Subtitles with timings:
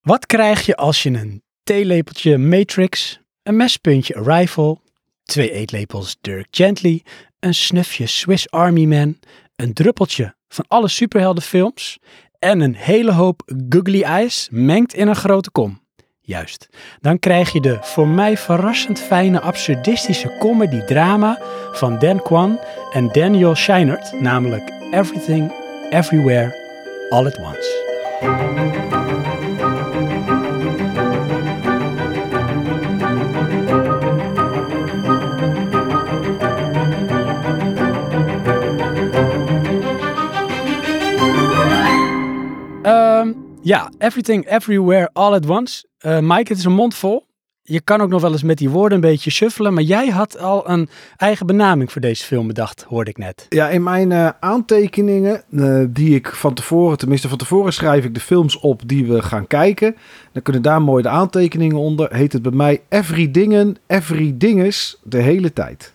[0.00, 4.80] Wat krijg je als je een theelepeltje Matrix, een mespuntje Arrival,
[5.24, 7.02] twee eetlepels Dirk Gently,
[7.38, 9.18] een snufje Swiss Army Man,
[9.56, 11.98] een druppeltje van alle superheldenfilms
[12.38, 15.80] en een hele hoop googly eyes mengt in een grote kom?
[16.20, 16.68] Juist.
[17.00, 21.38] Dan krijg je de voor mij verrassend fijne absurdistische comedy-drama
[21.72, 22.58] van Dan Kwan
[22.92, 25.52] en Daniel Scheinert, namelijk Everything,
[25.90, 26.54] Everywhere,
[27.10, 28.99] All at Once.
[43.62, 45.84] Ja, Everything, Everywhere, All at Once.
[45.98, 47.28] Eh, Mike, het is een mond vol.
[47.62, 50.38] Je kan ook nog wel eens met die woorden een beetje shuffelen, maar jij had
[50.38, 53.46] al een eigen benaming voor deze film bedacht, hoorde ik net.
[53.48, 58.14] Ja, in mijn eh, aantekeningen, eh, die ik van tevoren, tenminste van tevoren schrijf ik
[58.14, 59.96] de films op die we gaan kijken.
[60.32, 62.14] Dan kunnen daar mooi de aantekeningen onder.
[62.14, 65.92] Heet het bij mij Every Dingen, Every Dinges, de hele tijd.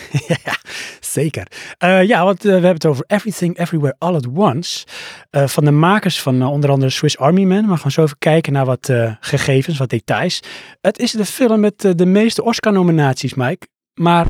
[0.44, 0.56] ja,
[1.00, 1.46] zeker.
[1.84, 4.86] Uh, ja, want uh, we hebben het over Everything Everywhere All at Once.
[5.30, 7.68] Uh, van de makers van onder andere Swiss Army Man.
[7.68, 10.40] We gaan zo even kijken naar wat gegevens, wat details.
[10.80, 13.66] Het is de film met de meeste Oscar-nominaties, Mike.
[13.94, 14.26] Maar,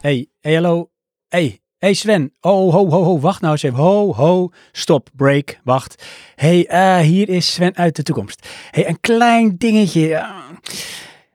[0.00, 0.90] hey, hey, hallo.
[1.28, 2.32] Hey, hey Sven.
[2.40, 3.78] Oh, ho, ho, ho, wacht nou eens even.
[3.78, 6.04] Ho, ho, stop, break, wacht.
[6.34, 8.48] Hey, hier is Sven uit de toekomst.
[8.70, 10.26] Hey, een klein dingetje.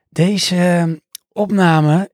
[0.10, 2.10] Deze opname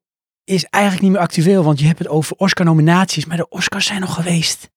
[0.51, 3.99] is eigenlijk niet meer actueel, want je hebt het over Oscar-nominaties, maar de Oscars zijn
[4.01, 4.69] nog geweest.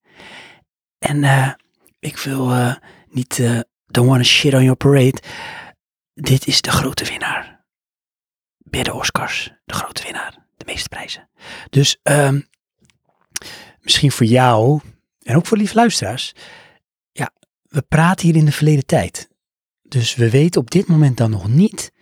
[0.99, 1.53] En uh,
[1.99, 2.75] ik wil uh,
[3.09, 5.23] niet, uh, don't wanna shit on your parade.
[6.15, 7.65] Dit is de grote winnaar.
[8.59, 11.29] Bij de Oscars, de grote winnaar, de meeste prijzen.
[11.71, 12.49] Dus um,
[13.81, 14.81] misschien voor jou
[15.23, 16.33] en ook voor lieve luisteraars.
[17.13, 17.31] Ja,
[17.63, 19.29] we praten hier in de verleden tijd.
[19.83, 21.93] Dus we weten op dit moment dan nog niet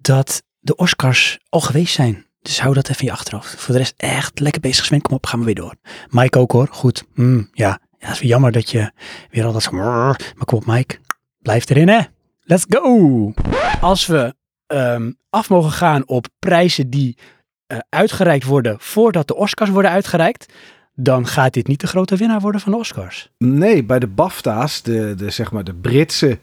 [0.00, 2.26] dat de Oscars al geweest zijn.
[2.42, 3.60] Dus hou dat even in je achterhoofd.
[3.60, 5.00] Voor de rest echt lekker bezig Sven.
[5.00, 5.74] Kom op, gaan we weer door.
[6.10, 6.68] Mike ook hoor.
[6.70, 7.04] Goed.
[7.14, 7.68] Mm, ja.
[7.68, 8.90] ja, het is weer jammer dat je
[9.30, 9.70] weer al dat.
[9.70, 10.98] Maar kom op Mike.
[11.38, 12.00] Blijf erin hè.
[12.40, 13.32] Let's go.
[13.80, 14.34] Als we
[14.66, 17.16] um, af mogen gaan op prijzen die
[17.66, 20.52] uh, uitgereikt worden voordat de Oscars worden uitgereikt
[20.94, 23.30] dan gaat dit niet de grote winnaar worden van de Oscars.
[23.38, 26.38] Nee, bij de BAFTA's, de, de, zeg maar de Britse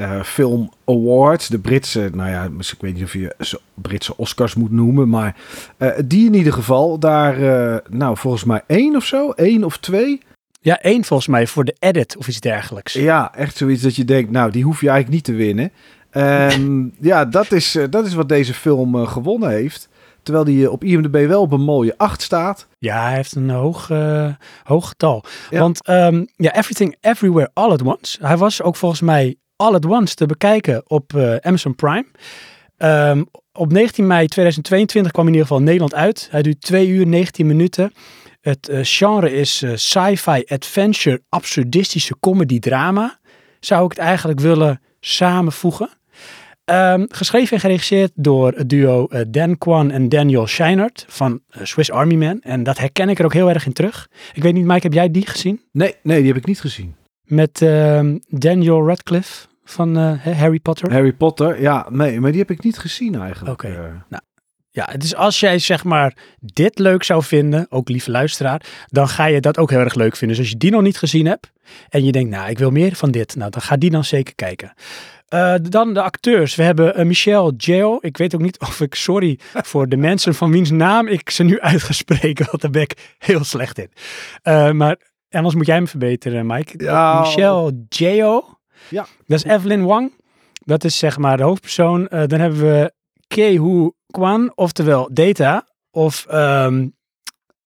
[0.00, 4.54] uh, Film Awards, de Britse, nou ja, ik weet niet of je ze Britse Oscars
[4.54, 5.36] moet noemen, maar
[5.78, 9.78] uh, die in ieder geval, daar, uh, nou volgens mij één of zo, één of
[9.78, 10.20] twee.
[10.60, 12.92] Ja, één volgens mij voor de edit of iets dergelijks.
[12.92, 15.72] Ja, echt zoiets dat je denkt, nou die hoef je eigenlijk niet te winnen.
[16.12, 19.88] Um, ja, dat is, dat is wat deze film gewonnen heeft.
[20.22, 22.66] Terwijl die op IMDb wel op een mooie 8 staat.
[22.78, 23.88] Ja, hij heeft een hoog,
[24.62, 25.24] hoog getal.
[25.50, 25.60] Ja.
[25.60, 28.26] Want um, ja, Everything Everywhere All at Once.
[28.26, 32.06] Hij was ook volgens mij All at Once te bekijken op uh, Amazon Prime.
[32.78, 36.28] Um, op 19 mei 2022 kwam in ieder geval Nederland uit.
[36.30, 37.92] Hij duurt 2 uur 19 minuten.
[38.40, 43.18] Het uh, genre is uh, sci-fi, adventure, absurdistische comedy-drama.
[43.60, 45.88] Zou ik het eigenlijk willen samenvoegen.
[46.64, 52.14] Um, geschreven en geregisseerd door het duo Dan Kwan en Daniel Scheinert van Swiss Army
[52.14, 52.40] Man.
[52.40, 54.08] En dat herken ik er ook heel erg in terug.
[54.32, 55.62] Ik weet niet, Mike, heb jij die gezien?
[55.72, 56.94] Nee, nee die heb ik niet gezien.
[57.24, 60.92] Met uh, Daniel Radcliffe van uh, Harry Potter?
[60.92, 63.52] Harry Potter, ja, nee, maar die heb ik niet gezien eigenlijk.
[63.52, 63.86] Oké, okay.
[63.86, 63.92] uh.
[64.08, 64.22] nou.
[64.72, 69.24] Ja, dus als jij zeg maar dit leuk zou vinden, ook lieve luisteraar, dan ga
[69.24, 70.36] je dat ook heel erg leuk vinden.
[70.36, 71.52] Dus als je die nog niet gezien hebt
[71.88, 74.34] en je denkt, nou, ik wil meer van dit, nou, dan ga die dan zeker
[74.34, 74.72] kijken.
[75.34, 76.54] Uh, dan de acteurs.
[76.54, 77.98] We hebben uh, Michelle Geo.
[78.00, 81.42] Ik weet ook niet of ik, sorry voor de mensen van wiens naam ik ze
[81.42, 83.90] nu uit ga spreken, want daar ben ik heel slecht in.
[84.42, 84.96] Uh, maar
[85.30, 86.84] anders moet jij hem verbeteren, Mike.
[86.84, 87.20] Ja.
[87.20, 88.59] Michelle Geo.
[88.88, 89.06] Ja.
[89.26, 90.12] Dat is Evelyn Wang.
[90.64, 92.00] Dat is zeg maar de hoofdpersoon.
[92.00, 92.92] Uh, dan hebben we
[93.26, 95.66] Kehu Kwan, oftewel Data.
[95.90, 96.94] Of, um,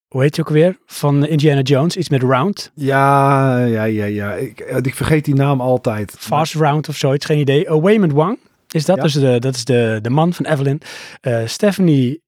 [0.07, 0.77] hoe heet je ook weer?
[0.85, 2.71] Van Indiana Jones, iets met Round.
[2.75, 4.33] Ja, ja, ja, ja.
[4.33, 6.15] Ik, ik vergeet die naam altijd.
[6.19, 7.65] Fast Round of zoiets, geen idee.
[7.65, 8.39] Uh, Wayman Wang
[8.69, 8.95] is dat.
[8.95, 9.01] Ja.
[9.01, 10.81] Dus de, dat is de, de man van Evelyn.
[11.21, 12.21] Uh, Stephanie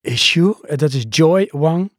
[0.00, 1.92] Issue, dat is Joy Wang.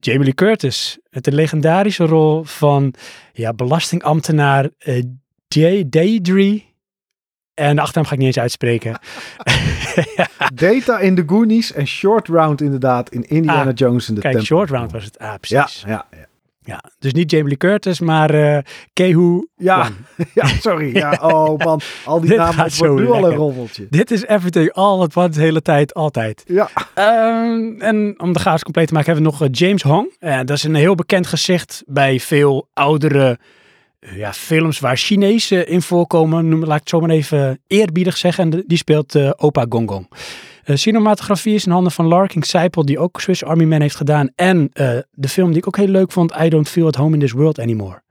[0.00, 2.94] Jamie Lee Curtis, de legendarische rol van
[3.32, 4.68] ja, belastingambtenaar
[5.48, 6.62] Deidre.
[7.54, 8.98] En de achternaam ga ik niet eens uitspreken.
[10.54, 14.34] Data in de Goonies en Short Round inderdaad in Indiana ah, Jones in de Kijk,
[14.34, 14.56] Temple.
[14.56, 15.18] Short Round was het.
[15.18, 15.82] Ah, precies.
[15.86, 16.26] Ja, ja, ja.
[16.68, 18.58] Ja, dus niet Jamie Lee Curtis, maar uh,
[18.92, 19.46] Kehu.
[19.56, 19.88] Ja,
[20.34, 20.96] ja, sorry.
[20.96, 23.14] Ja, oh man, al die namen wordt nu lekker.
[23.14, 23.86] al een rommeltje.
[23.90, 26.44] Dit is everything, all at once, de hele tijd, altijd.
[26.46, 26.68] Ja.
[26.94, 30.16] Um, en om de chaos compleet te maken hebben we nog uh, James Hong.
[30.20, 33.38] Uh, dat is een heel bekend gezicht bij veel oudere
[34.00, 36.58] ja, films waar Chinezen in voorkomen.
[36.58, 38.52] Laat ik het zo maar even eerbiedig zeggen.
[38.52, 40.08] En die speelt eh, Opa Gong Gong.
[40.64, 44.30] Eh, cinematografie is in handen van Larkin Seipel, die ook Swiss Army Man heeft gedaan.
[44.34, 47.14] En eh, de film die ik ook heel leuk vond, I Don't Feel at Home
[47.14, 48.02] in This World Anymore.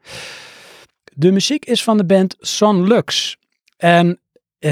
[1.14, 3.38] De muziek is van de band Son Lux.
[3.78, 4.20] En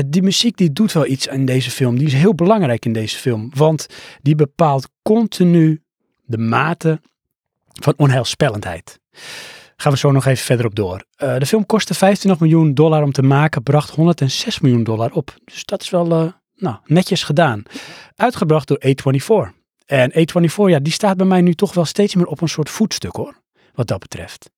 [0.05, 1.97] die muziek die doet wel iets in deze film.
[1.97, 3.51] Die is heel belangrijk in deze film.
[3.53, 3.87] Want
[4.21, 5.81] die bepaalt continu
[6.23, 7.01] de mate
[7.81, 8.99] van onheilspellendheid.
[9.75, 11.03] Gaan we zo nog even verder op door.
[11.15, 15.35] Eh, de film kostte 25 miljoen dollar om te maken, bracht 106 miljoen dollar op.
[15.45, 17.63] Dus dat is wel eh, nou, netjes gedaan.
[18.15, 19.53] Uitgebracht door A24.
[19.85, 22.69] En A24, ja, die staat bij mij nu toch wel steeds meer op een soort
[22.69, 23.41] voetstuk hoor,
[23.73, 24.49] wat dat betreft.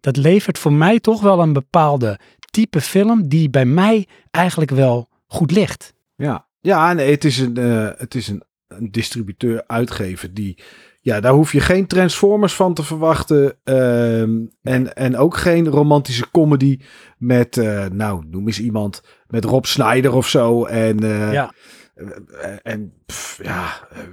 [0.00, 2.18] Dat levert voor mij toch wel een bepaalde
[2.50, 5.94] type film die bij mij eigenlijk wel goed ligt.
[6.16, 10.58] Ja, ja nee, het is een, eh, het is een, een distributeur, uitgever die.
[11.04, 13.54] Ja, daar hoef je geen Transformers van te verwachten.
[13.64, 14.30] ehm,
[14.62, 16.78] en, en ook geen romantische comedy
[17.18, 20.64] met, eh, nou, noem eens iemand, met Rob Snyder of zo.
[20.64, 21.52] En, eh, Ja.
[21.94, 23.64] eh, en pff, ja,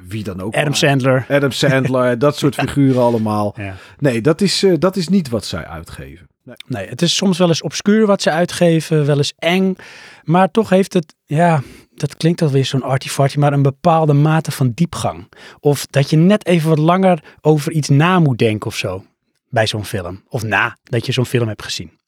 [0.08, 0.54] wie dan ook.
[0.54, 0.76] Adam maar.
[0.76, 1.26] Sandler.
[1.30, 3.54] Adam Sandler, dat soort figuren allemaal.
[3.58, 3.76] Ja.
[4.00, 6.28] Nee, dat is, dat is niet wat zij uitgeven.
[6.68, 6.88] Nee.
[6.88, 9.76] Het is soms wel eens obscuur wat ze uitgeven, wel eens eng.
[10.24, 11.62] Maar toch heeft het, ja,
[11.94, 15.32] dat klinkt alweer zo'n artifarty, maar een bepaalde mate van diepgang.
[15.60, 19.06] Of dat je net even wat langer over iets na moet denken of zo.
[19.50, 20.24] Bij zo'n film.
[20.28, 22.00] Of na dat je zo'n film hebt gezien.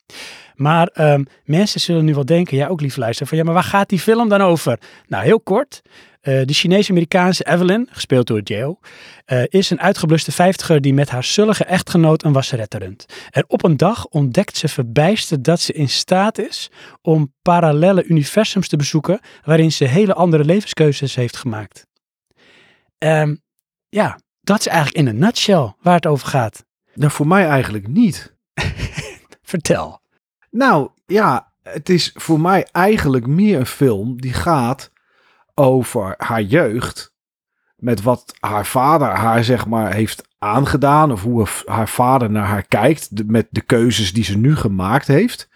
[0.55, 3.63] Maar ehm, mensen zullen nu wel denken, ja ook lieve luisteren, van ja, maar waar
[3.63, 4.79] gaat die film dan over?
[5.07, 5.81] Nou, heel kort.
[6.23, 8.79] Eh, de Chinese-Amerikaanse Evelyn, gespeeld door Jeo,
[9.25, 13.05] eh, is een uitgebluste vijftiger die met haar zullige echtgenoot een wasseret runt.
[13.29, 16.71] En op een dag ontdekt ze verbijsterd dat ze in staat is
[17.01, 21.87] om parallele universums te bezoeken waarin ze hele andere levenskeuzes heeft gemaakt.
[22.97, 23.35] Ehm,
[23.89, 26.65] ja, dat is eigenlijk in een nutshell waar het over gaat.
[26.93, 28.35] Nou, voor mij eigenlijk niet.
[29.51, 30.01] Vertel.
[30.49, 34.91] Nou ja, het is voor mij eigenlijk meer een film die gaat
[35.55, 37.11] over haar jeugd.
[37.75, 41.11] Met wat haar vader haar zeg maar heeft aangedaan.
[41.11, 43.17] Of hoe haar vader naar haar kijkt.
[43.17, 45.50] de- met de keuzes die ze nu gemaakt heeft.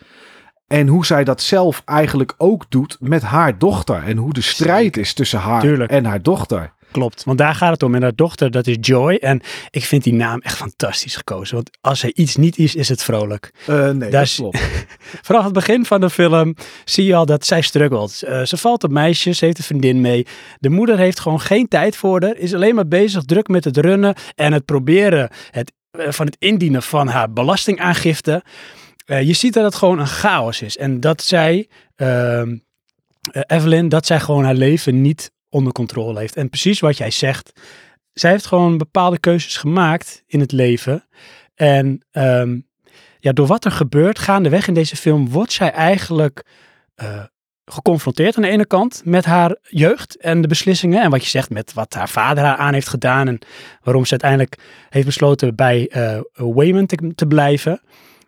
[0.67, 4.03] En hoe zij dat zelf eigenlijk ook doet met haar dochter.
[4.03, 5.91] En hoe de strijd is tussen haar Tuurlijk.
[5.91, 6.73] en haar dochter.
[6.91, 7.95] Klopt, want daar gaat het om.
[7.95, 9.13] En haar dochter, dat is Joy.
[9.15, 11.55] En ik vind die naam echt fantastisch gekozen.
[11.55, 13.51] Want als hij iets niet is, is het vrolijk.
[13.65, 14.59] Eh, nee, Daar dat is- klopt.
[15.27, 16.55] Vanaf het begin van de film
[16.85, 18.21] zie je al dat zij struggelt.
[18.23, 20.25] Eh, ze valt op meisjes, ze heeft een vriendin mee.
[20.59, 22.35] De moeder heeft gewoon geen tijd voor haar.
[22.37, 26.35] Is alleen maar bezig, druk met het runnen en het proberen het, eh, van het
[26.39, 28.43] indienen van haar belastingaangifte.
[29.05, 30.77] Je ziet dat het gewoon een chaos is.
[30.77, 32.57] En dat zij, ehm,
[33.31, 36.35] eh, Evelyn, dat zij gewoon haar leven niet onder controle heeft.
[36.35, 37.51] En precies wat jij zegt.
[38.13, 41.07] Zij heeft gewoon bepaalde keuzes gemaakt in het leven.
[41.55, 42.59] En ehm,
[43.19, 46.45] ja, door wat er gebeurt gaandeweg in deze film, wordt zij eigenlijk
[46.95, 47.23] eh,
[47.65, 51.03] geconfronteerd aan de ene kant met haar jeugd en de beslissingen.
[51.03, 53.27] En wat je zegt met wat haar vader haar aan heeft gedaan.
[53.27, 53.39] En
[53.83, 54.57] waarom ze uiteindelijk
[54.89, 57.81] heeft besloten bij eh Wayman te, te blijven.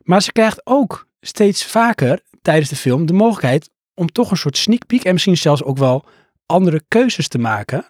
[0.04, 4.58] Maar ze krijgt ook steeds vaker tijdens de film de mogelijkheid om toch een soort
[4.58, 6.06] sneak peek en misschien zelfs ook wel
[6.50, 7.86] andere keuzes te maken.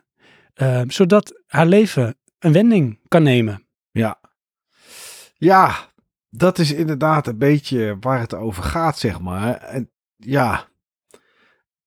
[0.54, 3.68] eh, zodat haar leven een wending kan nemen.
[3.92, 4.20] Ja.
[5.38, 5.92] Ja,
[6.30, 9.56] dat is inderdaad een beetje waar het over gaat, zeg maar.
[9.56, 10.68] En ja,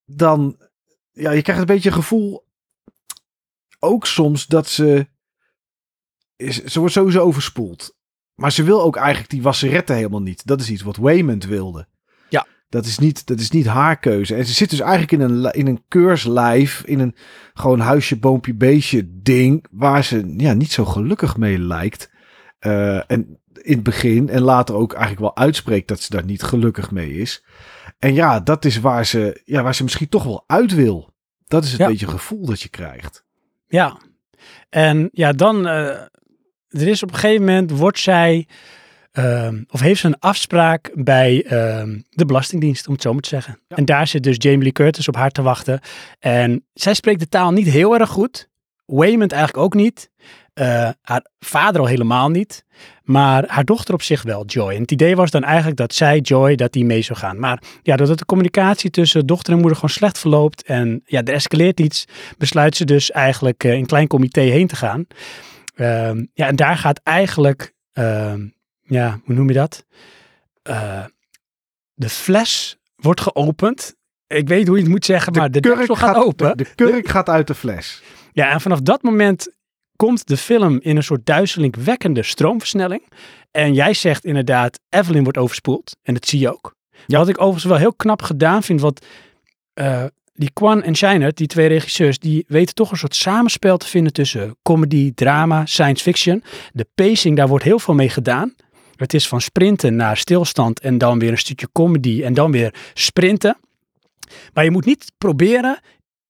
[0.05, 0.59] dan,
[1.13, 2.47] ja, je krijgt een beetje een gevoel,
[3.79, 5.07] ook soms dat ze,
[6.37, 7.97] is, ze wordt sowieso overspoeld.
[8.35, 10.47] Maar ze wil ook eigenlijk die wasseretten helemaal niet.
[10.47, 11.89] Dat is iets wat Waymond wilde.
[12.73, 14.35] Dat is niet, dat is niet haar keuze.
[14.35, 17.15] En ze zit dus eigenlijk in een, in een keurslijf, in een
[17.55, 22.11] gewoon huisje, boompje, beestje ding, waar ze ja, niet zo gelukkig mee lijkt.
[22.59, 26.43] Eh, en in het begin en later ook eigenlijk wel uitspreekt dat ze daar niet
[26.43, 27.45] gelukkig mee is.
[27.99, 31.13] En ja, dat is waar ze, ja, waar ze misschien toch wel uit wil.
[31.47, 31.87] Dat is het Ja.
[31.89, 33.25] beetje gevoel dat je krijgt.
[33.67, 33.97] Ja,
[34.69, 35.87] en ja, dan, eh,
[36.69, 38.47] er is op een gegeven moment, wordt zij,
[39.13, 43.29] ehm, of heeft ze een afspraak bij ehm, de Belastingdienst, om het zo maar te
[43.29, 43.59] zeggen.
[43.69, 43.77] Ja.
[43.77, 45.81] En daar zit dus Jamie Lee Curtis op haar te wachten.
[46.19, 48.51] En zij spreekt de taal niet heel erg goed.
[48.87, 50.11] Waymond eigenlijk ook niet.
[50.55, 52.65] Eh, haar vader al helemaal niet.
[53.03, 54.75] Maar haar dochter op zich wel, Joy.
[54.75, 57.39] En het idee was dan eigenlijk dat zij, Joy, dat die mee zou gaan.
[57.39, 60.63] Maar ja, doordat de communicatie tussen dochter en moeder gewoon slecht verloopt.
[60.63, 62.05] En ja, er escaleert iets
[62.39, 65.07] besluit ze dus eigenlijk eh, in een klein comité heen te gaan.
[65.75, 67.73] Ehm, ja, en daar gaat eigenlijk,
[68.83, 69.87] ja, hoe noem je dat?
[70.63, 71.05] Eh,
[71.95, 73.95] de fles wordt geopend.
[74.27, 76.57] Ik weet hoe je het moet zeggen, maar de, deksel gaat, open.
[76.57, 78.03] De, de kurk gaat uit de fles.
[78.33, 79.53] Ja, en vanaf dat moment
[79.97, 83.03] komt de film in een soort duizelingwekkende stroomversnelling.
[83.51, 85.97] En jij zegt inderdaad, Evelyn wordt overspoeld.
[86.03, 86.75] En dat zie je ook.
[87.07, 87.19] Ja.
[87.19, 89.07] Wat ik overigens wel heel knap gedaan vind, wat
[89.73, 93.87] eh, die Kwan en Shiner, die twee regisseurs, die weten toch een soort samenspel te
[93.87, 96.43] vinden tussen comedy, drama, science fiction.
[96.73, 98.55] De pacing, daar wordt heel veel mee gedaan.
[99.03, 102.75] Het is van sprinten naar stilstand en dan weer een stukje comedy en dan weer
[102.95, 103.57] sprinten.
[104.53, 105.81] Maar je moet niet proberen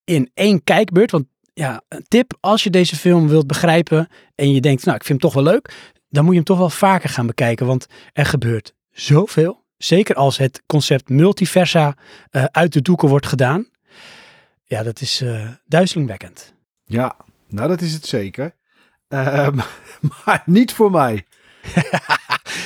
[0.04, 1.24] in één kijkbeurt, want
[1.54, 5.22] ja, een tip, als je deze film wilt begrijpen en je denkt, nou, ik vind
[5.22, 8.26] hem toch wel leuk, dan moet je hem toch wel vaker gaan bekijken, want er
[8.26, 9.64] gebeurt zoveel.
[9.76, 11.96] Zeker als het concept multiversa
[12.30, 13.66] eh, uit de doeken wordt gedaan.
[14.64, 16.54] Ja, dat is eh duizelingwekkend.
[16.84, 17.16] Ja,
[17.48, 18.54] nou dat is het zeker.
[19.08, 19.56] Ehm,
[20.24, 21.24] maar niet voor mij.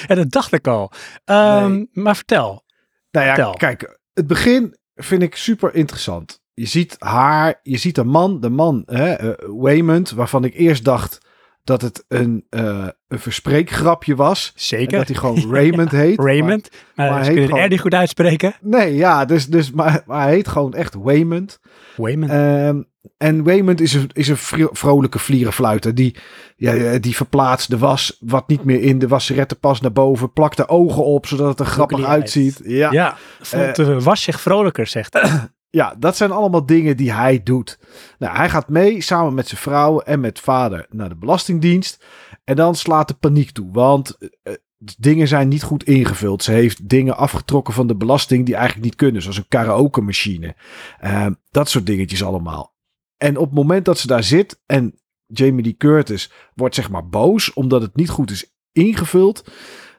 [0.06, 0.90] Ja, dat dacht ik al.
[1.24, 1.88] Ehm, Nee.
[1.92, 2.64] Maar vertel.
[3.10, 3.52] Nou ja, Vertel.
[3.54, 6.40] kijk, het begin vind ik super interessant.
[6.54, 10.84] Je ziet haar, je ziet een man, de man, hè, eh, Waymond, waarvan ik eerst
[10.84, 11.18] dacht
[11.64, 14.52] dat het een, eh, een verspreekgrapje was.
[14.54, 14.98] En Zeker.
[14.98, 16.18] dat hij gewoon Raymond heet.
[16.20, 16.68] Raymond.
[16.94, 18.54] Maar, maar kunnen heet het er niet goed uitspreken.
[18.60, 21.58] Nee, ja, dus, dus, maar, maar hij heet gewoon echt Waymond.
[21.96, 22.30] Raymond.
[22.30, 22.82] Ehm,
[23.16, 25.94] en Waymond is een, is een vrolijke vlierenfluiter.
[25.94, 26.16] Die,
[26.56, 30.32] ja, eh, die verplaatst de was wat niet meer in de wasseretten past naar boven.
[30.32, 32.60] Plakt de ogen op, zodat het er grappig uitziet.
[32.64, 32.90] Ja, ja.
[32.92, 35.48] ja, vond, eh, was zich vrolijker, zegt hij.
[35.98, 37.78] dat zijn allemaal dingen die hij doet.
[38.18, 42.04] Nou, hij gaat mee samen met zijn vrouw en met vader naar de Belastingdienst.
[42.44, 43.68] En dan slaat de paniek toe.
[43.72, 44.52] Want eh,
[44.98, 46.42] dingen zijn niet goed ingevuld.
[46.42, 49.22] Ze heeft dingen afgetrokken van de belasting die eigenlijk niet kunnen.
[49.22, 50.56] Zoals een karaoke machine.
[50.98, 52.75] Ehm, dat soort dingetjes allemaal.
[53.16, 57.08] En op het moment dat ze daar zit en Jamie Lee Curtis wordt zeg maar
[57.08, 59.50] boos omdat het niet goed is ingevuld,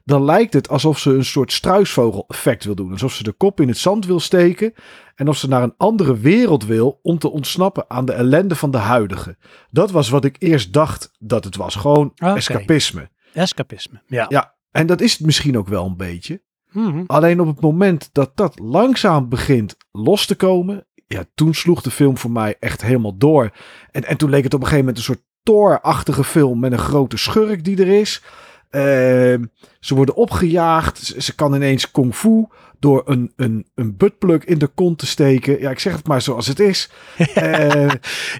[0.03, 2.91] dan lijkt het alsof ze een soort struisvogel effect wil doen.
[2.91, 4.73] Alsof ze de kop in het zand wil steken
[5.15, 8.71] en of ze naar een andere wereld wil om te ontsnappen aan de ellende van
[8.71, 9.37] de huidige.
[9.71, 11.75] Dat was wat ik eerst dacht dat het was.
[11.75, 13.09] Gewoon escapisme.
[13.33, 14.01] Escapisme.
[14.05, 14.25] Ja.
[14.29, 16.41] Ja, en dat is het misschien ook wel een beetje.
[16.71, 17.03] Mhm.
[17.07, 21.91] Alleen op het moment dat dat langzaam begint los te komen, ja, toen sloeg de
[21.91, 23.51] film voor mij echt helemaal door.
[23.91, 26.77] En, en toen leek het op een gegeven moment een soort Thor-achtige film met een
[26.77, 28.21] grote schurk die er is.
[28.69, 29.43] Ehm,
[29.79, 30.97] ze worden opgejaagd.
[30.97, 32.45] Ze, ze kan ineens kung fu
[32.79, 35.59] door een, een, een buttplug in de kont te steken.
[35.59, 36.89] Ja, ik zeg het maar zoals het is.
[37.33, 37.71] Eh,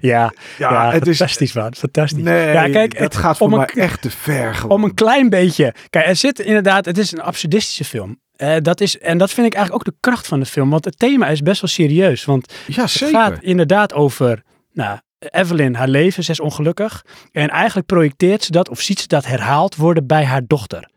[0.00, 1.16] Ja, ja, ja, het is.
[1.16, 1.74] fantastisch man.
[1.74, 2.22] Fantastisch.
[2.22, 4.54] Nee, ja, kijk, het- gaat voor mij echt te ver.
[4.54, 4.76] Gewoon.
[4.76, 5.74] Om een klein beetje.
[5.90, 8.20] Kijk, er zit inderdaad, het is een absurdistische film.
[8.38, 10.70] Eh, dat is, en dat vind ik eigenlijk ook de kracht van de film.
[10.70, 12.24] Want het thema is best wel serieus.
[12.24, 14.42] Want ja, het gaat inderdaad over
[14.72, 16.24] nou, Evelyn, haar leven.
[16.24, 17.04] Ze is ongelukkig.
[17.32, 20.90] En eigenlijk projecteert ze dat of ziet ze dat herhaald worden bij haar dochter.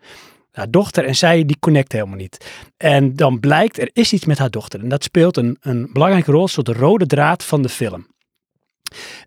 [0.51, 2.45] Haar dochter en zij, die connecten helemaal niet.
[2.77, 4.79] En dan blijkt, er is iets met haar dochter.
[4.79, 8.07] En dat speelt een, een belangrijke rol, een soort rode draad van de film.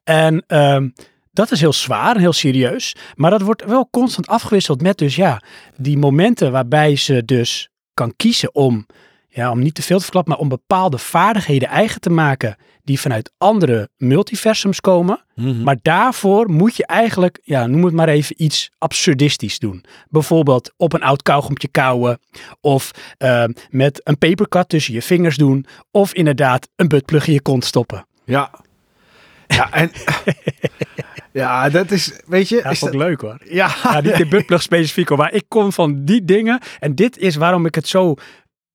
[0.04, 0.88] En ehm,
[1.32, 2.96] dat is heel zwaar en heel serieus.
[3.14, 5.42] Maar dat wordt wel constant afgewisseld met dus ja,
[5.76, 8.86] die momenten waarbij ze dus kan kiezen om,
[9.28, 13.00] ja, om niet te veel te verklappen, maar om bepaalde vaardigheden eigen te maken die
[13.00, 15.24] vanuit andere multiversums komen.
[15.34, 15.62] Mhm.
[15.62, 19.84] Maar daarvoor moet je eigenlijk, ja, noem het maar even iets absurdistisch doen.
[20.08, 22.18] Bijvoorbeeld op een oud kauwgompje kauwen.
[22.60, 25.66] Of eh, met een papercut tussen je vingers doen.
[25.90, 28.06] Of inderdaad een buttplug in je kont stoppen.
[28.24, 28.50] Ja.
[29.54, 29.90] Ja, en.
[31.42, 32.20] ja, dat is.
[32.26, 32.56] Weet je.
[32.56, 33.38] Ja, is dat- leuk hoor.
[33.44, 36.60] ja, Ja, niet de buttplug specifiek hoor, maar ik kom van die dingen.
[36.78, 38.14] En dit is waarom ik het zo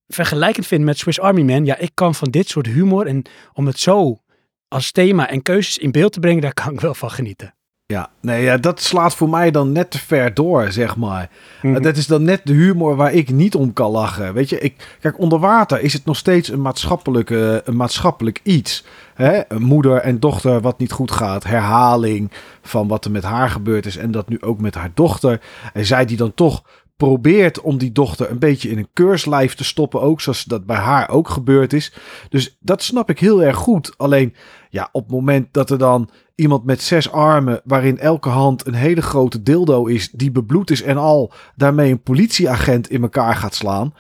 [0.08, 1.66] vergelijkend vind met Swiss Army Man.
[1.66, 3.22] Ja, ik kan van dit soort humor en
[3.54, 4.22] om het zo
[4.68, 7.54] als thema en keuzes in beeld te brengen, daar kan ik wel van genieten.
[7.94, 11.30] Ja, nee, ja, dat slaat voor mij dan net te ver door, zeg maar.
[11.62, 11.82] Mhm.
[11.82, 14.34] Dat is dan net de humor waar ik niet om kan lachen.
[14.34, 18.86] Weet je, ik, kijk, onder water is het nog steeds een, maatschappelijke, een maatschappelijk iets.
[19.14, 19.42] Hè?
[19.48, 21.44] Een moeder en dochter wat niet goed gaat.
[21.44, 22.32] Herhaling
[22.62, 23.98] van wat er met haar gebeurd is.
[23.98, 25.42] En dat nu ook met haar dochter.
[25.74, 26.64] En zij die dan toch
[27.00, 30.02] probeert om die dochter een beetje in een keurslijf te stoppen.
[30.02, 31.94] Ook zoals dat bij haar ook gebeurd is.
[32.30, 33.94] Dus dat snap ik heel erg goed.
[33.98, 34.36] Alleen,
[34.70, 38.74] ja, op het moment dat er dan iemand met zes armen, waarin elke hand een
[38.74, 43.56] hele grote dildo is, die bebloed is en al, daarmee een politieagent in elkaar gaat
[43.56, 43.94] slaan.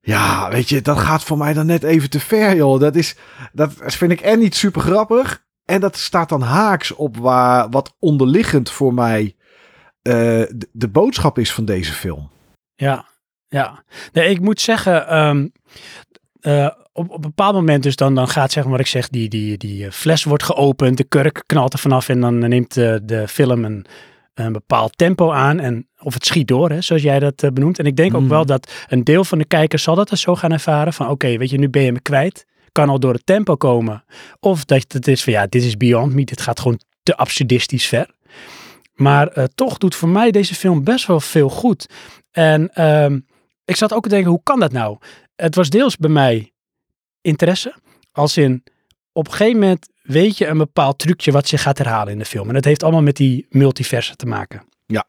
[0.00, 2.80] Ja, weet je, dat gaat voor mij dan net even te ver, joh.
[2.80, 3.16] Dat, is,
[3.52, 5.44] dat vind ik en niet super grappig.
[5.64, 9.36] En dat staat dan haaks op waar, wat onderliggend voor mij
[10.02, 12.34] eh, de boodschap is van deze film.
[12.76, 13.04] Ja,
[13.48, 13.84] ja.
[14.12, 15.46] Nee, ik moet zeggen, ehm,
[16.40, 19.08] eh, op, op een bepaald moment dus dan, dan gaat zeg maar wat ik zeg,
[19.08, 22.74] die, die, die eh, fles wordt geopend, de kurk knalt er vanaf en dan neemt
[22.74, 23.86] de, de film een,
[24.34, 27.78] een bepaald tempo aan en of het schiet door, hè, zoals jij dat eh, benoemt.
[27.78, 28.30] En ik denk ook Mhm.
[28.30, 31.36] wel dat een deel van de kijkers zal dat er zo gaan ervaren van oké,
[31.36, 32.46] weet je, nu ben je me kwijt.
[32.72, 34.04] Kan al door het tempo komen.
[34.40, 37.86] Of dat het is van ja, dit is beyond me, dit gaat gewoon te absurdistisch
[37.86, 38.10] ver.
[38.94, 41.86] Maar eh, toch doet voor mij deze film best wel veel goed.
[42.36, 43.20] En ehm,
[43.64, 44.98] ik zat ook te denken, hoe kan dat nou?
[45.36, 46.52] Het was deels bij mij
[47.20, 47.74] interesse.
[48.12, 48.64] Als in,
[49.12, 52.24] op een gegeven moment weet je een bepaald trucje wat zich gaat herhalen in de
[52.24, 52.48] film.
[52.48, 54.62] En dat heeft allemaal met die multiversen te maken.
[54.86, 55.06] Ja.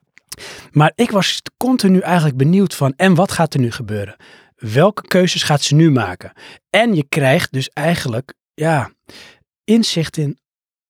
[0.72, 4.16] Maar ik was continu eigenlijk benieuwd van, en wat gaat er nu gebeuren?
[4.56, 6.32] Welke keuzes gaat ze nu maken?
[6.70, 8.92] En je krijgt dus eigenlijk, ja,
[9.64, 10.40] inzicht in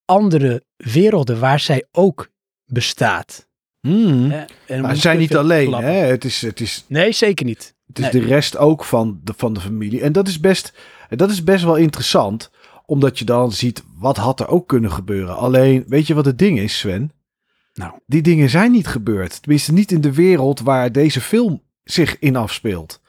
[0.04, 2.28] andere werelden waar zij ook
[2.64, 3.47] bestaat.
[3.80, 4.32] Hmm.
[4.66, 5.90] En Maar ze zijn niet alleen, hè?
[5.92, 7.74] Het is, het is, Nee, zeker niet.
[7.86, 8.22] het is Nee.
[8.22, 10.00] de rest ook van de, van de familie.
[10.00, 10.72] En dat is, best,
[11.08, 12.50] dat is best wel interessant,
[12.86, 15.36] omdat je dan ziet wat had er ook kunnen gebeuren.
[15.36, 17.12] Alleen, weet je wat het ding is, Sven?
[17.74, 17.92] Nou.
[18.06, 19.42] Die dingen zijn niet gebeurd.
[19.42, 23.00] Tenminste, niet in de wereld waar deze film zich in afspeelt.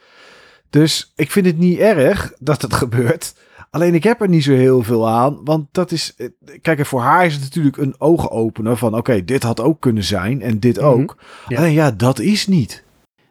[0.69, 3.33] Dus ik vind het niet erg dat het gebeurt.
[3.69, 5.39] Alleen ik heb er niet zo heel veel aan.
[5.43, 6.13] Want dat is.
[6.17, 6.27] eh,
[6.61, 10.41] Kijk, voor haar is het natuurlijk een oogopener van: oké, dit had ook kunnen zijn.
[10.41, 10.85] En dit Mhm.
[10.85, 11.17] ook.
[11.47, 11.57] Ja.
[11.57, 12.83] Alleen ja, dat is niet.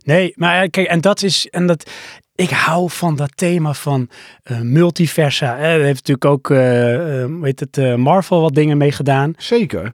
[0.05, 1.91] Nee, maar eh, kijk, en dat is, en dat,
[2.35, 4.09] ik hou van dat thema van
[4.43, 5.57] eh, multiversa.
[5.57, 5.77] Hè.
[5.77, 9.33] Daar heeft natuurlijk ook, hoe heet het, Marvel wat dingen mee gedaan.
[9.37, 9.93] Zeker.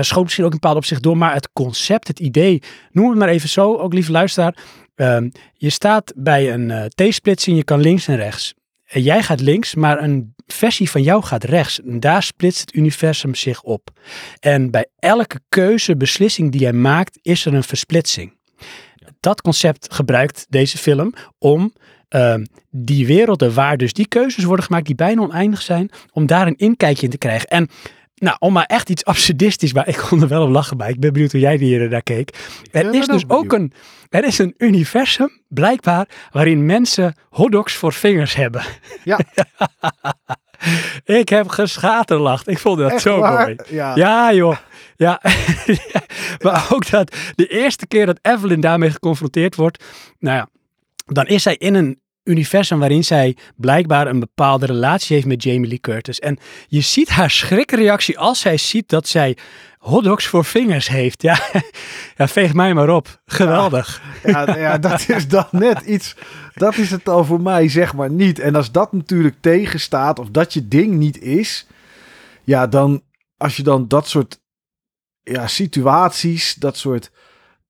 [0.00, 3.28] Schoot misschien ook een bepaald opzicht door, maar het concept, het idee, noem het maar
[3.28, 4.56] even zo, ook lieve luisteraar.
[4.94, 8.54] Ehm, je staat bij een T-splitsing, je kan links en rechts.
[8.86, 11.82] En jij gaat links, maar een versie van jou gaat rechts.
[11.82, 13.90] En daar splitst het universum zich op.
[14.40, 18.34] En bij elke keuze, beslissing die jij maakt, is er een versplitsing.
[19.20, 21.72] Dat concept gebruikt deze film om
[22.08, 26.46] ehm, die werelden waar dus die keuzes worden gemaakt die bijna oneindig zijn, om daar
[26.46, 27.48] een inkijkje in te krijgen.
[27.48, 27.68] En
[28.16, 30.90] nou, om maar echt iets absurdistisch, maar ik kon er wel op lachen bij.
[30.90, 32.36] Ik ben benieuwd hoe jij hier naar keek.
[32.70, 33.72] Er is dus ook ook een,
[34.08, 38.62] er is een universum, blijkbaar, waarin mensen hotdogs voor vingers hebben.
[39.04, 39.18] Ja.
[41.20, 42.48] ik heb geschaterlacht.
[42.48, 43.42] Ik vond dat Echt zo waar?
[43.42, 43.56] mooi.
[43.68, 43.96] Ja.
[43.96, 44.56] Ja, joh.
[44.96, 45.20] Ja.
[46.44, 49.84] maar ook dat de eerste keer dat Evelyn daarmee geconfronteerd wordt,
[50.18, 50.48] nou ja,
[51.06, 55.68] dan is zij in een universum waarin zij blijkbaar een bepaalde relatie heeft met Jamie
[55.68, 56.20] Lee Curtis.
[56.20, 59.36] En je ziet haar schrikreactie als zij ziet dat zij
[59.78, 61.22] hotdogs voor vingers heeft.
[61.22, 61.38] Ja,
[62.16, 63.20] ja veeg mij maar op.
[63.26, 64.02] Geweldig.
[64.24, 66.16] Ja, ja, dat is dan net iets.
[66.54, 68.38] Dat is het dan voor mij, zeg maar, niet.
[68.38, 71.66] En als dat natuurlijk tegenstaat, of dat je ding niet is.
[72.44, 73.02] Ja, dan.
[73.36, 74.40] Als je dan dat soort.
[75.22, 77.10] Ja, situaties, dat soort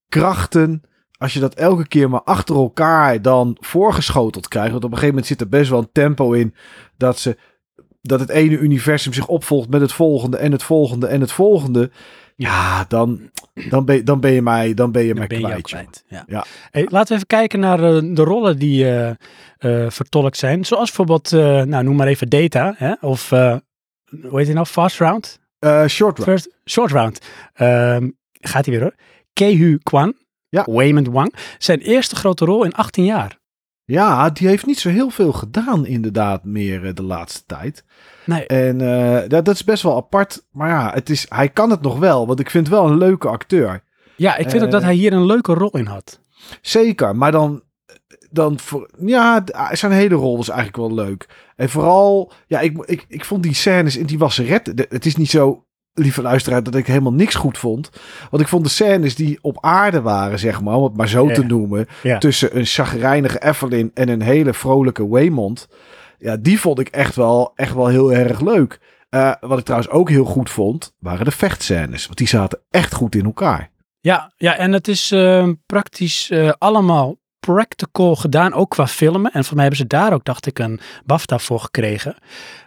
[0.09, 0.83] krachten.
[1.18, 4.70] Als je dat elke keer maar achter elkaar dan voorgeschoteld krijgt.
[4.70, 6.55] Want op een gegeven moment zit er best wel een tempo in.
[6.96, 7.37] Dat ze.
[8.02, 11.90] Dat het ene universum zich opvolgt met het volgende en het volgende en het volgende.
[12.37, 13.31] Ja, dan,
[13.70, 15.62] dan, ben, dan ben je mij, dan ben je Dan mij ben je kwijt.
[15.62, 16.05] kwijt.
[16.09, 16.24] Ja.
[16.26, 16.44] Ja.
[16.70, 19.09] Hey, laten we even kijken naar eh, de rollen die eh,
[19.59, 20.64] eh, vertolkt zijn.
[20.64, 21.31] Zoals bijvoorbeeld,
[21.68, 22.74] nou noem maar even Data.
[22.76, 22.92] Hè?
[23.00, 23.62] Of, hoe
[24.20, 24.66] heet hij nou?
[24.66, 25.40] Fast Round?
[25.88, 26.26] Short run.
[26.26, 27.20] First, short Round.
[27.52, 28.94] Ehm, gaat hij weer hoor.
[29.33, 30.14] Kehu Kwan.
[30.49, 30.65] Ja.
[30.71, 31.35] Waymond Wang.
[31.59, 33.39] Zijn eerste grote rol in 18 jaar.
[33.85, 37.85] Ja, die heeft niet zo heel veel gedaan inderdaad meer eh, de laatste tijd.
[38.25, 40.45] Nee, En eh, dat, dat is best wel apart.
[40.53, 42.27] Maar ja, het is, hij kan het nog wel.
[42.27, 43.83] Want ik vind wel een leuke acteur.
[44.17, 46.21] ja, ik vind ook eh, dat hij hier een leuke rol in had.
[46.61, 47.63] Zeker, maar dan,
[48.31, 51.27] dan voor, ja, d- zijn hele rol was eigenlijk wel leuk.
[51.57, 55.31] En vooral, ja, ik, ik, ik vond die scènes in die wasseret, het is niet
[55.31, 55.65] zo,
[55.99, 57.91] lieve luisteraar, dat ik helemaal niks goed vond.
[58.31, 61.29] Want ik vond de scènes die op aarde waren, zeg maar, om het maar zo
[61.29, 61.35] Ja.
[61.35, 62.19] te noemen, Ja.
[62.19, 65.69] tussen een chagrijnige Evelyn en een hele vrolijke Waymond,
[66.19, 68.81] ja, die vond ik echt wel, echt wel heel erg leuk.
[69.09, 72.07] Eh, wat ik trouwens ook heel goed vond, waren de vechtscènes.
[72.07, 73.71] Want die zaten echt goed in elkaar.
[74.01, 79.33] Ja, ja en het is eh, praktisch eh, allemaal practical gedaan, ook qua filmen.
[79.33, 82.16] En voor mij hebben ze daar ook, dacht ik, een BAFTA voor gekregen.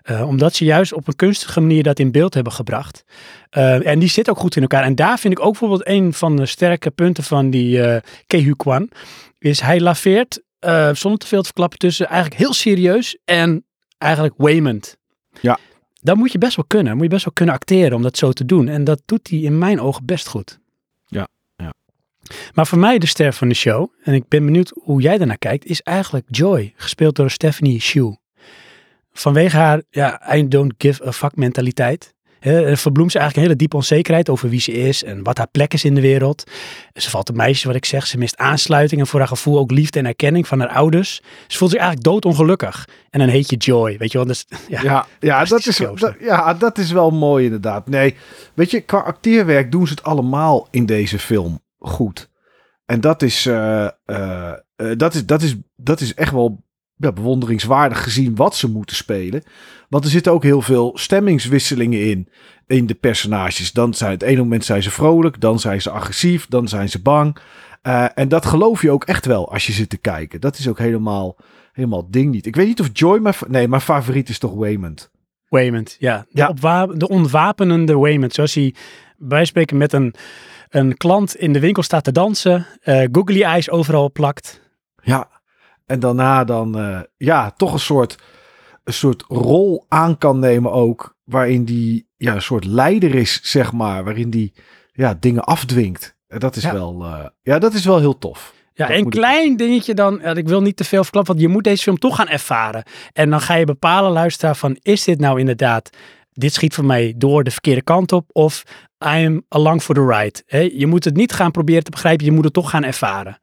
[0.01, 3.03] Eh, omdat ze juist op een kunstige manier dat in beeld hebben gebracht.
[3.49, 4.83] Eh, en die zit ook goed in elkaar.
[4.83, 8.55] En daar vind ik ook bijvoorbeeld een van de sterke punten van die eh Kehu
[8.55, 8.89] Kwan.
[9.39, 10.41] Is hij laveert,
[10.93, 13.65] zonder te veel te verklappen, tussen eigenlijk heel serieus en
[13.97, 14.97] eigenlijk Waymond.
[15.41, 15.57] Ja.
[16.01, 16.93] Dat moet je best wel kunnen.
[16.93, 18.67] Moet je best wel kunnen acteren om dat zo te doen.
[18.67, 20.59] En dat doet hij in mijn ogen best goed.
[22.53, 25.37] Maar voor mij de ster van de show, en ik ben benieuwd hoe jij daarnaar
[25.37, 28.15] kijkt, is eigenlijk Joy, gespeeld door Stephanie Shu.
[29.11, 32.13] Vanwege haar, ja, I don't give a fuck mentaliteit.
[32.39, 35.37] Hè, er verbloemt ze eigenlijk een hele diepe onzekerheid over wie ze is en wat
[35.37, 36.43] haar plek is in de wereld.
[36.93, 39.71] Ze valt een meisje, wat ik zeg, ze mist aansluiting en voor haar gevoel ook
[39.71, 41.21] liefde en erkenning van haar ouders.
[41.47, 42.87] Ze voelt zich eigenlijk doodongelukkig.
[43.09, 44.27] En dan heet je Joy, weet je wel.
[44.27, 47.87] Dus, ja, Ja, ja, dat is, dat, ja, dat is wel mooi inderdaad.
[47.87, 48.15] Nee,
[48.53, 52.29] weet je, qua acteerwerk doen ze het allemaal in deze film goed.
[52.85, 56.63] En dat is, eh, eh, eh, dat is, dat is, dat is echt wel
[56.95, 59.43] ja, bewonderingswaardig gezien wat ze moeten spelen.
[59.89, 62.29] Want er zitten ook heel veel stemmingswisselingen in.
[62.67, 63.71] In de personages.
[63.71, 65.41] Dan zijn het ene moment zijn ze vrolijk.
[65.41, 66.47] Dan zijn ze agressief.
[66.47, 67.37] Dan zijn ze bang.
[67.83, 70.41] Uh, en dat geloof je ook echt wel als je zit te kijken.
[70.41, 71.35] Dat is ook helemaal,
[71.71, 72.45] helemaal ding niet.
[72.45, 73.35] Ik weet niet of Joy mijn...
[73.47, 75.11] Nee, mijn favoriet is toch Waymond.
[75.47, 76.25] Waymond, ja.
[76.29, 76.85] De, Ja.
[76.85, 78.33] de ontwapenende Waymond.
[78.33, 78.73] Zoals hij
[79.17, 80.13] bij spreken met een,
[80.69, 82.65] een klant in de winkel staat te dansen.
[82.81, 84.61] eh googly eyes overal plakt.
[85.03, 85.27] Ja.
[85.85, 88.15] En daarna dan, eh, ja, toch een soort,
[88.83, 91.15] een soort rol aan kan nemen ook.
[91.23, 94.03] Waarin die, ja, een soort leider is, zeg maar.
[94.03, 94.53] Waarin die,
[94.91, 96.15] ja, dingen afdwingt.
[96.27, 96.73] En dat is Ja.
[96.73, 98.53] wel, eh, ja, dat is wel heel tof.
[98.73, 100.21] Ja, een ik- klein dingetje dan.
[100.37, 102.83] Ik wil niet te veel verklappen, want je moet deze film toch gaan ervaren.
[103.13, 105.89] En dan ga je bepalen, luisteraar, van is dit nou inderdaad...
[106.39, 108.63] Dit schiet voor mij door de verkeerde kant op of
[109.05, 110.77] I am along for the ride.
[110.77, 113.39] Je moet het niet gaan proberen te begrijpen, je moet het toch gaan ervaren.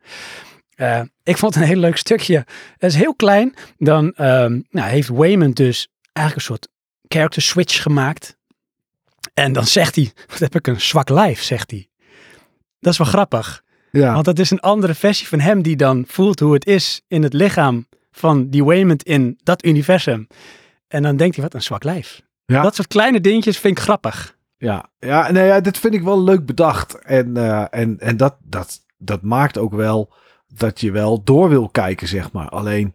[0.74, 2.46] Eh, ik vond het een heel leuk stukje.
[2.76, 3.54] Het is heel klein.
[3.78, 6.68] Dan ehm, nou, heeft Waymond dus eigenlijk een soort
[7.08, 8.36] character switch gemaakt.
[9.34, 11.88] En dan zegt hij, wat heb ik een zwak lijf, zegt hij.
[12.80, 13.62] Dat is wel grappig.
[13.90, 17.02] Ja, Want dat is een andere versie van hem die dan voelt hoe het is
[17.08, 20.26] in het lichaam van die Waymond in dat universum.
[20.88, 22.24] En dan denkt hij, wat een zwak lijf.
[22.46, 22.62] Ja.
[22.62, 24.38] Dat soort kleine dingetjes vind ik grappig.
[24.58, 26.98] ja, ja, nee, ja, dit vind ik wel leuk bedacht.
[26.98, 30.14] En, eh, en, en dat, dat, dat maakt ook wel
[30.46, 32.48] dat je wel door wil kijken, zeg maar.
[32.48, 32.94] Alleen,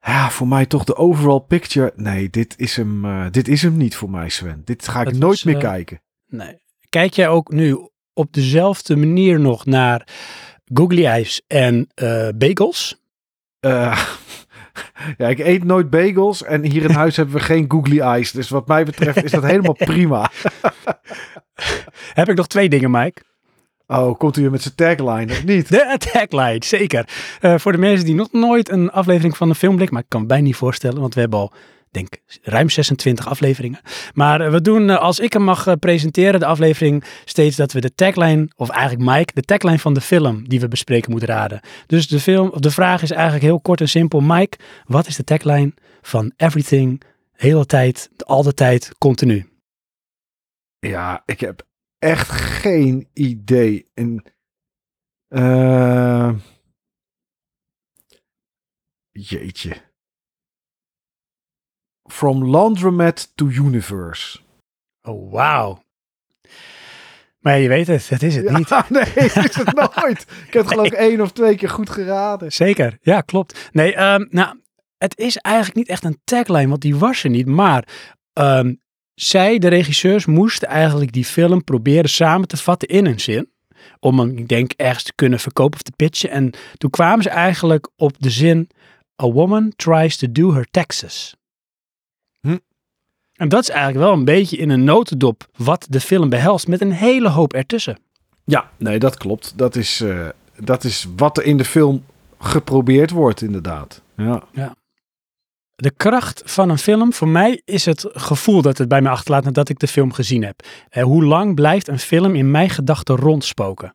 [0.00, 1.92] ja, voor mij toch de overall picture.
[1.96, 4.62] Nee, dit is hem, eh, dit is hem niet voor mij, Sven.
[4.64, 6.00] Dit ga ik nooit meer eh, kijken.
[6.26, 6.60] Nee.
[6.88, 10.08] Kijk jij ook nu op dezelfde manier nog naar
[10.74, 11.88] googly eyes en
[12.38, 13.00] bagels?
[15.18, 18.30] Ja, ik eet nooit bagels en hier in huis hebben we geen googly eyes.
[18.30, 20.30] Dus wat mij betreft is dat helemaal prima.
[22.14, 23.22] Heb ik nog twee dingen, Mike.
[23.86, 25.68] Oh, komt u weer met zijn tagline of niet?
[25.68, 27.08] De tagline, zeker.
[27.40, 30.20] Eh, voor de mensen die nog nooit een aflevering van de Filmblik, maar ik kan
[30.20, 31.52] me bijna niet voorstellen, want we hebben al,
[31.92, 33.80] denk ruim 26 afleveringen.
[34.14, 37.72] Maar eh, we doen, eh, als ik hem mag eh, presenteren, de aflevering, steeds dat
[37.72, 41.22] we de tagline, of eigenlijk Mike, de tagline van de film die we bespreken moet
[41.22, 41.60] raden.
[41.86, 44.20] Dus de, film, de vraag is eigenlijk heel kort en simpel.
[44.20, 47.02] Mike, wat is de tagline van Everything,
[47.32, 49.46] hele tijd, al de tijd, continu?
[50.78, 51.66] Ja, ik heb
[51.98, 53.90] echt geen idee.
[53.94, 54.24] En,
[59.10, 59.91] jeetje.
[62.12, 64.38] From Laundromat to Universe.
[65.02, 65.82] Oh, wauw.
[67.38, 68.68] Maar je weet het, het is het Ja, niet.
[68.88, 70.20] nee, is het nooit.
[70.46, 72.52] Ik heb het geloof ik één of twee keer goed geraden.
[72.52, 73.70] Zeker, ja, klopt.
[73.72, 74.58] Nee, ehm, nou,
[74.98, 77.46] het is eigenlijk niet echt een tagline, want die was er niet.
[77.46, 77.88] Maar
[78.32, 78.74] ehm,
[79.14, 83.50] zij, de regisseurs, moesten eigenlijk die film proberen samen te vatten in een zin.
[84.00, 86.30] Om hem, ik denk, ergens te kunnen verkopen of te pitchen.
[86.30, 88.70] En toen kwamen ze eigenlijk op de zin:
[89.22, 91.36] A woman tries to do her taxes.
[92.46, 92.58] Hm.
[93.32, 96.80] En dat is eigenlijk wel een beetje in een notendop wat de film behelst, met
[96.80, 97.98] een hele hoop ertussen.
[98.44, 99.52] Ja, nee, dat klopt.
[99.56, 102.04] Dat is, eh, dat is wat er in de film
[102.38, 104.02] geprobeerd wordt, inderdaad.
[104.16, 104.74] Ja.
[105.74, 109.44] De kracht van een film, voor mij is het gevoel dat het bij me achterlaat
[109.44, 110.62] nadat ik de film gezien heb.
[110.88, 113.94] Eh, hoe lang blijft een film in mijn gedachten rondspoken?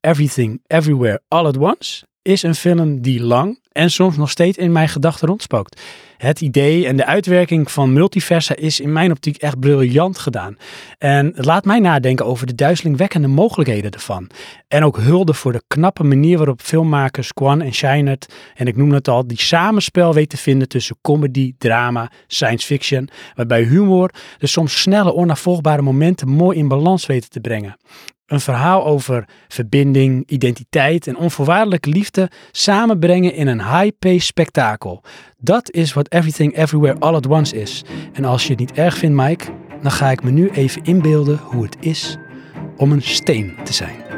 [0.00, 4.72] Everything, Everywhere, All at Once is een film die lang en soms nog steeds in
[4.72, 5.80] mijn gedachten rondspookt.
[6.16, 10.56] Het idee en de uitwerking van multiversa is in mijn optiek echt briljant gedaan.
[10.98, 14.30] En het laat mij nadenken over de duizelingwekkende mogelijkheden ervan.
[14.68, 18.92] En ook hulde voor de knappe manier waarop filmmakers Kwan en Scheinert, en ik noem
[18.92, 24.46] het al, die samenspel weten te vinden tussen comedy, drama, science fiction, waarbij humor de
[24.46, 27.76] soms snelle, onafvolgbare momenten mooi in balans weten te brengen.
[28.30, 35.02] Een verhaal over verbinding, identiteit en onvoorwaardelijke liefde samenbrengen in een high-paced spektakel.
[35.38, 37.84] Dat is wat Everything Everywhere All at Once is.
[38.12, 39.44] En als je het niet erg vindt, Mike,
[39.82, 42.16] dan ga ik me nu even inbeelden hoe het is
[42.76, 44.09] om een steen te zijn.